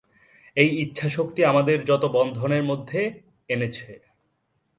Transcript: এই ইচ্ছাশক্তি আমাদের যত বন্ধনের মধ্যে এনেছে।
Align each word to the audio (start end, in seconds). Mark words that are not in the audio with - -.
এই 0.57 0.69
ইচ্ছাশক্তি 0.83 1.41
আমাদের 1.45 1.77
যত 1.85 2.03
বন্ধনের 2.13 2.63
মধ্যে 2.63 3.01
এনেছে। 3.49 3.89